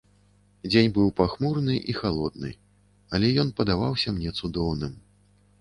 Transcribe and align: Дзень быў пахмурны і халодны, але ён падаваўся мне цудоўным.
Дзень 0.71 0.93
быў 0.95 1.11
пахмурны 1.19 1.75
і 1.93 1.95
халодны, 1.99 2.51
але 3.19 3.27
ён 3.45 3.53
падаваўся 3.61 4.09
мне 4.17 4.29
цудоўным. 4.41 4.99